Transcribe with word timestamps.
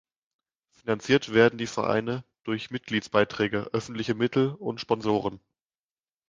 Finanziert 0.71 1.31
werden 1.31 1.59
die 1.59 1.67
Vereine 1.67 2.23
durch 2.43 2.71
Mitgliedsbeiträge, 2.71 3.69
öffentliche 3.71 4.15
Mittel 4.15 4.49
und 4.55 4.81
Sponsoren. 4.81 5.39